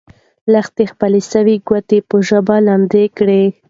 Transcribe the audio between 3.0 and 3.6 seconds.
کړه.